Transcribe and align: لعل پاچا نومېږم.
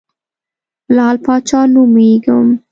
لعل 0.95 1.17
پاچا 1.25 1.61
نومېږم. 1.73 2.47